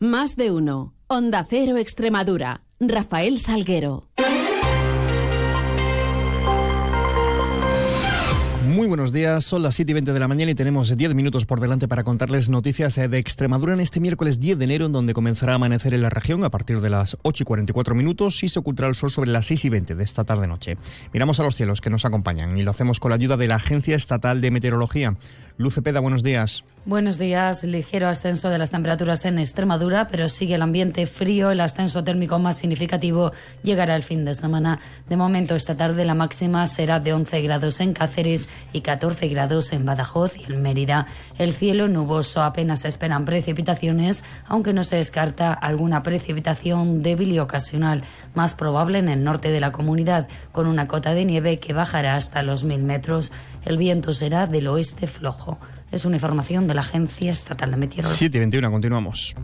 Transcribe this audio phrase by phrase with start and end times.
[0.00, 0.94] Más de uno.
[1.08, 2.60] Onda Cero Extremadura.
[2.78, 4.07] Rafael Salguero.
[8.78, 11.46] Muy buenos días, son las 7 y 20 de la mañana y tenemos 10 minutos
[11.46, 14.92] por delante para contarles noticias eh, de Extremadura en este miércoles 10 de enero, en
[14.92, 18.40] donde comenzará a amanecer en la región a partir de las 8 y 44 minutos
[18.44, 20.78] y se ocultará el sol sobre las 6 y 20 de esta tarde-noche.
[21.12, 23.56] Miramos a los cielos que nos acompañan y lo hacemos con la ayuda de la
[23.56, 25.16] Agencia Estatal de Meteorología.
[25.56, 26.64] Luce Peda, buenos días.
[26.84, 27.64] Buenos días.
[27.64, 31.50] Ligero ascenso de las temperaturas en Extremadura, pero sigue el ambiente frío.
[31.50, 33.32] El ascenso térmico más significativo
[33.64, 34.78] llegará el fin de semana.
[35.08, 39.72] De momento, esta tarde la máxima será de 11 grados en Cáceres y 14 grados
[39.72, 41.06] en Badajoz y en Mérida.
[41.38, 48.02] El cielo nuboso apenas esperan precipitaciones, aunque no se descarta alguna precipitación débil y ocasional,
[48.34, 52.16] más probable en el norte de la comunidad, con una cota de nieve que bajará
[52.16, 53.32] hasta los mil metros.
[53.64, 55.58] El viento será del oeste flojo.
[55.90, 58.18] Es una información de la Agencia Estatal de Meteorología.
[58.18, 59.34] 7 y 21, continuamos.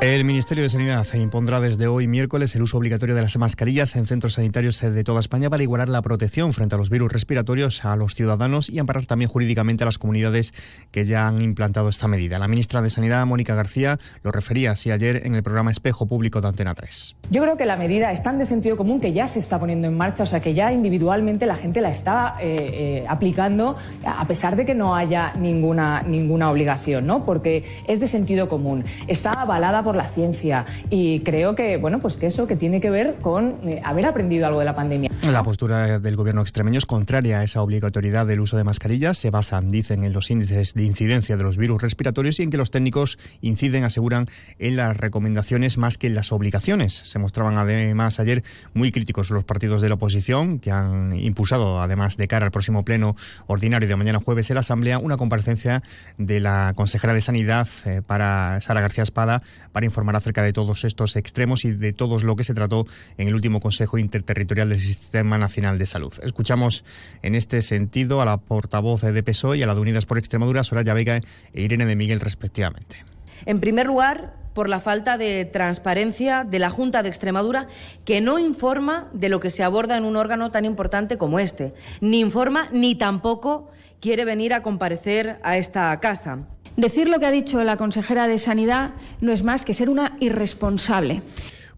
[0.00, 4.06] El Ministerio de Sanidad impondrá desde hoy miércoles el uso obligatorio de las mascarillas en
[4.06, 7.96] centros sanitarios de toda España para igualar la protección frente a los virus respiratorios a
[7.96, 10.54] los ciudadanos y amparar también jurídicamente a las comunidades
[10.92, 12.38] que ya han implantado esta medida.
[12.38, 16.40] La ministra de Sanidad, Mónica García, lo refería así ayer en el programa Espejo Público
[16.40, 17.16] de Antena 3.
[17.32, 19.88] Yo creo que la medida es tan de sentido común que ya se está poniendo
[19.88, 24.28] en marcha, o sea que ya individualmente la gente la está eh, eh, aplicando a
[24.28, 27.24] pesar de que no haya ninguna, ninguna obligación, ¿no?
[27.24, 28.84] Porque es de sentido común.
[29.08, 32.90] Está avalada por la ciencia y creo que bueno pues que eso que tiene que
[32.90, 35.10] ver con eh, haber aprendido algo de la pandemia.
[35.22, 39.18] La postura del gobierno extremeño es contraria a esa obligatoriedad del uso de mascarillas.
[39.18, 42.56] Se basan, dicen, en los índices de incidencia de los virus respiratorios y en que
[42.56, 44.26] los técnicos inciden, aseguran,
[44.58, 46.94] en las recomendaciones más que en las obligaciones.
[46.94, 48.42] Se mostraban además ayer
[48.74, 52.84] muy críticos los partidos de la oposición que han impulsado, además de cara al próximo
[52.84, 55.82] pleno ordinario de mañana jueves en la Asamblea, una comparecencia
[56.16, 59.42] de la consejera de Sanidad eh, para Sara García Espada
[59.78, 62.84] para informar acerca de todos estos extremos y de todo lo que se trató
[63.16, 66.12] en el último Consejo Interterritorial del Sistema Nacional de Salud.
[66.24, 66.84] Escuchamos
[67.22, 70.64] en este sentido a la portavoz de PSOE y a la de Unidas por Extremadura,
[70.64, 71.20] Soraya Vega
[71.52, 73.04] e Irene de Miguel, respectivamente.
[73.46, 77.68] En primer lugar, por la falta de transparencia de la Junta de Extremadura,
[78.04, 81.72] que no informa de lo que se aborda en un órgano tan importante como este.
[82.00, 86.48] Ni informa ni tampoco quiere venir a comparecer a esta casa.
[86.78, 90.12] Decir lo que ha dicho la consejera de Sanidad no es más que ser una
[90.20, 91.22] irresponsable.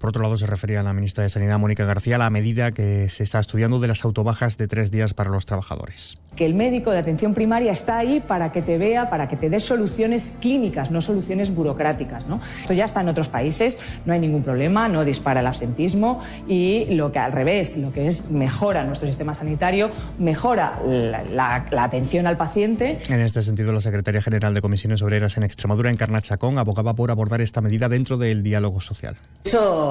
[0.01, 2.73] Por otro lado, se refería a la ministra de Sanidad, Mónica García, a la medida
[2.73, 6.17] que se está estudiando de las autobajas de tres días para los trabajadores.
[6.37, 9.51] Que el médico de atención primaria está ahí para que te vea, para que te
[9.51, 12.27] dé soluciones clínicas, no soluciones burocráticas.
[12.27, 12.41] ¿no?
[12.63, 16.87] Esto ya está en otros países, no hay ningún problema, no dispara el absentismo y
[16.95, 21.85] lo que al revés, lo que es mejora nuestro sistema sanitario, mejora la, la, la
[21.85, 23.03] atención al paciente.
[23.11, 27.11] En este sentido, la secretaria general de Comisiones Obreras en Extremadura, Encarna Chacón, abogaba por
[27.11, 29.17] abordar esta medida dentro del diálogo social.
[29.45, 29.90] Eso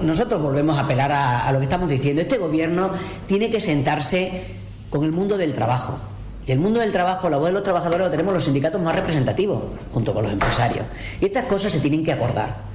[0.00, 2.22] nosotros volvemos a apelar a, a lo que estamos diciendo.
[2.22, 2.90] Este gobierno
[3.26, 4.44] tiene que sentarse
[4.90, 5.98] con el mundo del trabajo.
[6.46, 8.94] Y el mundo del trabajo, la voz de los trabajadores, lo tenemos los sindicatos más
[8.94, 9.62] representativos,
[9.92, 10.86] junto con los empresarios.
[11.20, 12.67] Y estas cosas se tienen que acordar.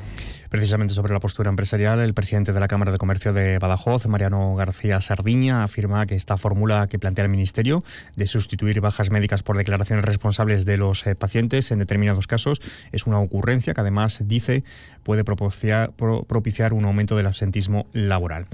[0.54, 4.54] Precisamente sobre la postura empresarial, el presidente de la Cámara de Comercio de Badajoz, Mariano
[4.54, 7.84] García Sardiña, afirma que esta fórmula que plantea el Ministerio
[8.16, 12.62] de sustituir bajas médicas por declaraciones responsables de los eh, pacientes en determinados casos
[12.92, 14.64] es una ocurrencia que además dice
[15.02, 18.46] puede propiciar, pro, propiciar un aumento del absentismo laboral.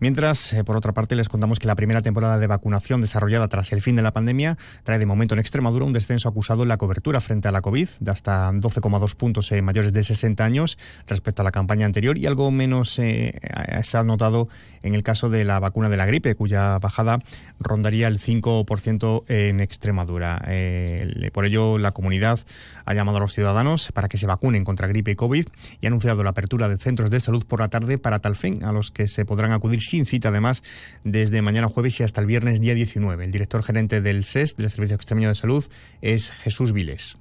[0.00, 3.72] Mientras, eh, por otra parte, les contamos que la primera temporada de vacunación desarrollada tras
[3.72, 6.78] el fin de la pandemia trae de momento en Extremadura un descenso acusado en la
[6.78, 11.41] cobertura frente a la COVID de hasta 12,2 puntos en mayores de 60 años respecto
[11.42, 13.38] la campaña anterior y algo menos eh,
[13.82, 14.48] se ha notado
[14.82, 17.18] en el caso de la vacuna de la gripe, cuya bajada
[17.60, 20.42] rondaría el 5% en Extremadura.
[20.48, 22.40] Eh, por ello, la comunidad
[22.84, 25.46] ha llamado a los ciudadanos para que se vacunen contra gripe y COVID
[25.80, 28.64] y ha anunciado la apertura de centros de salud por la tarde para tal fin,
[28.64, 30.62] a los que se podrán acudir sin cita, además,
[31.04, 33.24] desde mañana jueves y hasta el viernes día 19.
[33.24, 35.64] El director gerente del SES, del Servicio Extremeño de Salud,
[36.00, 37.16] es Jesús Viles.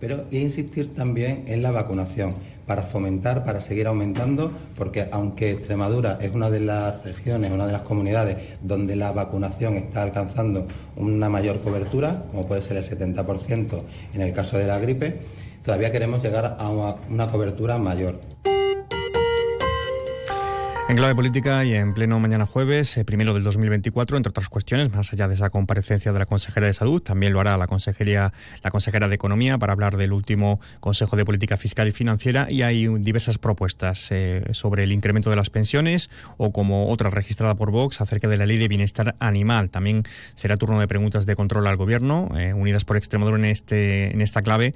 [0.00, 2.34] Pero insistir también en la vacunación
[2.66, 7.72] para fomentar, para seguir aumentando, porque aunque Extremadura es una de las regiones, una de
[7.72, 10.66] las comunidades donde la vacunación está alcanzando
[10.96, 13.82] una mayor cobertura, como puede ser el 70%
[14.14, 15.20] en el caso de la gripe,
[15.64, 18.18] todavía queremos llegar a una cobertura mayor.
[20.88, 24.92] En clave política y en pleno mañana jueves, eh, primero del 2024, entre otras cuestiones,
[24.92, 28.32] más allá de esa comparecencia de la consejera de Salud, también lo hará la consejería,
[28.62, 32.62] la consejera de Economía para hablar del último Consejo de Política Fiscal y Financiera y
[32.62, 37.70] hay diversas propuestas eh, sobre el incremento de las pensiones o como otra registrada por
[37.70, 39.70] Vox acerca de la ley de bienestar animal.
[39.70, 40.02] También
[40.34, 42.28] será turno de preguntas de control al Gobierno.
[42.36, 44.74] Eh, Unidas por Extremadura en este en esta clave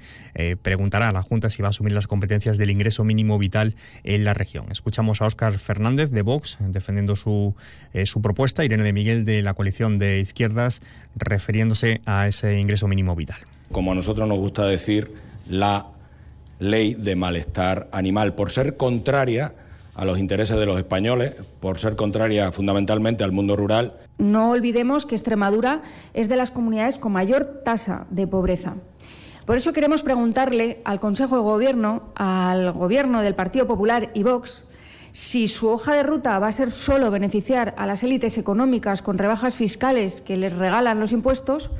[0.61, 4.23] preguntará a la Junta si va a asumir las competencias del ingreso mínimo vital en
[4.23, 4.67] la región.
[4.71, 7.55] Escuchamos a Óscar Fernández de Vox defendiendo su,
[7.93, 10.81] eh, su propuesta, Irene de Miguel de la coalición de izquierdas
[11.15, 13.39] refiriéndose a ese ingreso mínimo vital.
[13.71, 15.11] Como a nosotros nos gusta decir,
[15.49, 15.87] la
[16.59, 19.53] ley de malestar animal, por ser contraria
[19.95, 23.93] a los intereses de los españoles, por ser contraria fundamentalmente al mundo rural.
[24.19, 25.81] No olvidemos que Extremadura
[26.13, 28.75] es de las comunidades con mayor tasa de pobreza.
[29.47, 34.66] Por eso queremos preguntarle al Consejo de Gobierno, al Gobierno del Partido Popular y Vox,
[35.17, 39.17] si su hoja de ruta va a ser solo beneficiar a las élites económicas con
[39.17, 41.71] rebajas fiscales que les regalan los impuestos,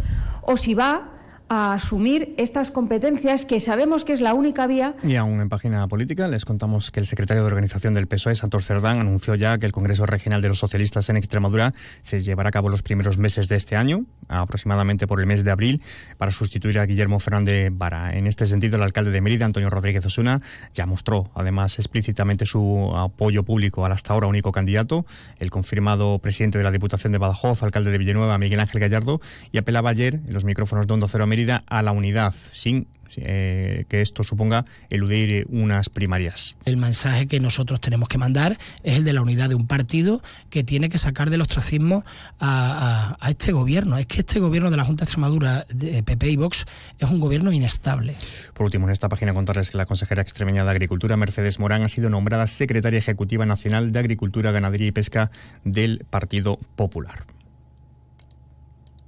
[0.41, 1.11] o si va
[1.49, 4.95] a asumir estas competencias que sabemos que es la única vía.
[5.03, 8.65] Y aún en página política les contamos que el secretario de organización del PSOE, Santos
[8.65, 12.51] Cerdán, anunció ya que el Congreso Regional de los Socialistas en Extremadura se llevará a
[12.51, 15.81] cabo los primeros meses de este año, aproximadamente por el mes de abril,
[16.17, 18.15] para sustituir a Guillermo Fernández Vara.
[18.17, 20.41] En este sentido, el alcalde de Mérida, Antonio Rodríguez Osuna,
[20.73, 25.05] ya mostró además explícitamente su apoyo público al hasta ahora único candidato,
[25.39, 29.21] el confirmado presidente de la Diputación de Badajoz, alcalde de Villanueva, Miguel Ángel Gallardo,
[29.51, 31.25] y apelaba ayer en los micrófonos de Hondo Cero
[31.67, 36.57] a la unidad, sin eh, que esto suponga eludir unas primarias.
[36.65, 40.21] El mensaje que nosotros tenemos que mandar es el de la unidad de un partido
[40.49, 42.03] que tiene que sacar del ostracismo
[42.39, 43.97] a, este gobierno.
[43.97, 46.65] Es que este gobierno de la Junta de Extremadura, de PP y Vox,
[46.99, 48.15] es un gobierno inestable.
[48.53, 51.87] Por último, en esta página contarles que la consejera extremeña de Agricultura, Mercedes Morán, ha
[51.87, 55.31] sido nombrada secretaria ejecutiva nacional de Agricultura, Ganadería y Pesca
[55.63, 57.25] del Partido Popular.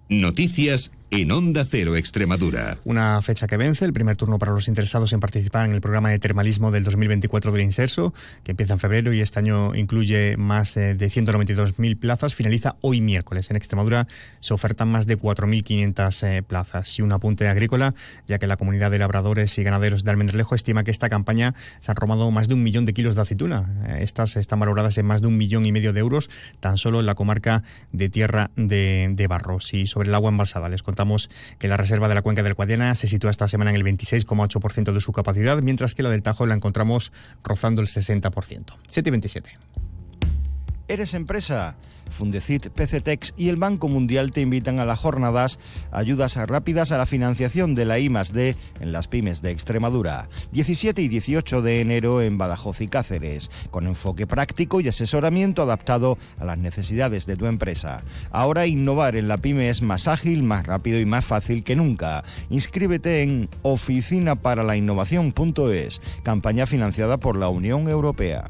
[0.10, 2.78] Noticias en Onda Cero Extremadura.
[2.86, 6.10] Una fecha que vence, el primer turno para los interesados en participar en el programa
[6.12, 8.14] de termalismo del 2024 del Inserso,
[8.44, 13.02] que empieza en febrero y este año incluye más eh, de 192.000 plazas, finaliza hoy
[13.02, 13.50] miércoles.
[13.50, 14.08] En Extremadura
[14.40, 17.00] se ofertan más de 4.500 eh, plazas.
[17.00, 17.96] Y un apunte agrícola,
[18.28, 21.92] ya que la comunidad de labradores y ganaderos de Almendralejo estima que esta campaña se
[21.92, 23.68] han robado más de un millón de kilos de aceituna.
[23.88, 26.30] Eh, estas están valoradas en más de un millón y medio de euros,
[26.60, 29.74] tan solo en la comarca de Tierra de, Barros.
[29.74, 30.99] Y sobre el agua embalsada, les contamos
[31.58, 34.92] que la reserva de la cuenca del Guadiana se sitúa esta semana en el 26,8%
[34.92, 37.12] de su capacidad, mientras que la del Tajo la encontramos
[37.44, 38.76] rozando el 60%.
[38.90, 39.50] 7 y 27.
[40.90, 41.78] ¿Eres empresa?
[42.10, 45.60] Fundecit, PCTEX y el Banco Mundial te invitan a las jornadas
[45.92, 48.56] Ayudas rápidas a la financiación de la I en
[48.92, 50.30] las pymes de Extremadura.
[50.52, 56.18] 17 y 18 de enero en Badajoz y Cáceres, con enfoque práctico y asesoramiento adaptado
[56.40, 58.02] a las necesidades de tu empresa.
[58.32, 62.24] Ahora innovar en la pyme es más ágil, más rápido y más fácil que nunca.
[62.50, 68.50] Inscríbete en oficinaparaLainnovación.es, campaña financiada por la Unión Europea.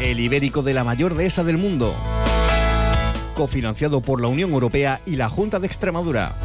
[0.00, 1.96] el ibérico de la mayor dehesa del mundo,
[3.34, 6.36] cofinanciado por la Unión Europea y la Junta de Extremadura.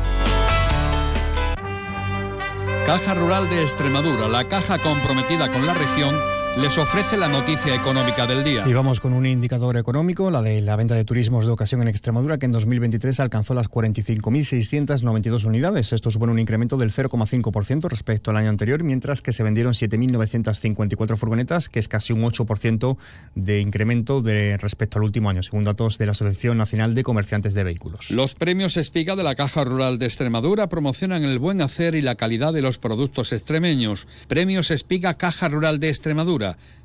[2.86, 8.28] Caja Rural de Extremadura, la caja comprometida con la región les ofrece la noticia económica
[8.28, 8.66] del día.
[8.68, 11.88] Y vamos con un indicador económico, la de la venta de turismos de ocasión en
[11.88, 15.94] Extremadura, que en 2023 alcanzó las 45.692 unidades.
[15.94, 21.16] Esto supone un incremento del 0,5% respecto al año anterior, mientras que se vendieron 7.954
[21.16, 22.98] furgonetas, que es casi un 8%
[23.36, 27.54] de incremento de respecto al último año, según datos de la Asociación Nacional de Comerciantes
[27.54, 28.12] de Vehículos.
[28.12, 32.16] Los premios Espiga de la Caja Rural de Extremadura promocionan el buen hacer y la
[32.16, 34.06] calidad de los productos extremeños.
[34.28, 36.41] Premios Espiga Caja Rural de Extremadura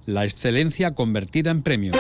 [0.06, 1.92] la excelencia convertida en premio.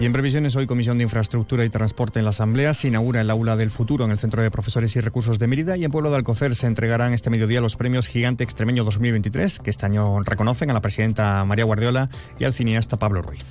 [0.00, 3.28] Y en previsiones, hoy Comisión de Infraestructura y Transporte en la Asamblea se inaugura el
[3.28, 6.08] Aula del Futuro en el Centro de Profesores y Recursos de Mérida y en Pueblo
[6.08, 10.70] de Alcocer se entregarán este mediodía los premios Gigante Extremeño 2023, que este año reconocen
[10.70, 13.44] a la presidenta María Guardiola y al cineasta Pablo Ruiz.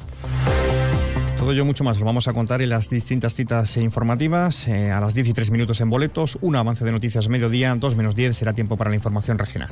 [1.38, 4.68] Todo ello mucho más lo vamos a contar en las distintas citas informativas.
[4.68, 8.36] Eh, a las 13 minutos en boletos, un avance de noticias mediodía, 2 menos 10
[8.36, 9.70] será tiempo para la información regional.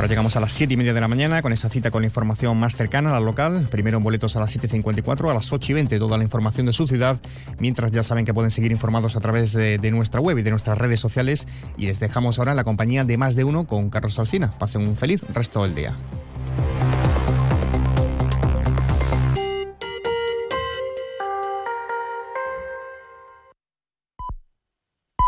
[0.00, 2.06] Ahora llegamos a las 7 y media de la mañana con esa cita con la
[2.06, 3.68] información más cercana a la local.
[3.70, 6.72] Primero en boletos a las 7.54, a las 8 y 20 toda la información de
[6.72, 7.20] su ciudad.
[7.58, 10.52] Mientras ya saben que pueden seguir informados a través de, de nuestra web y de
[10.52, 11.46] nuestras redes sociales.
[11.76, 14.52] Y les dejamos ahora en la compañía de más de uno con Carlos Alsina.
[14.58, 15.94] Pasen un feliz resto del día.